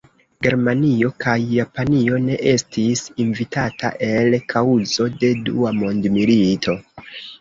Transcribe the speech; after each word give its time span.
Germanio 0.45 1.09
kaj 1.25 1.35
Japanio 1.57 2.17
ne 2.29 2.37
estis 2.53 3.03
invitata 3.25 3.91
el 4.07 4.39
kaŭzo 4.55 5.07
de 5.21 5.31
Dua 5.51 5.75
mondmilito. 5.83 6.77